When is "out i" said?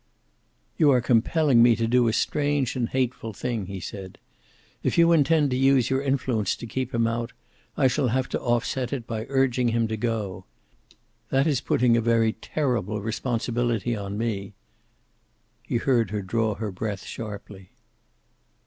7.05-7.85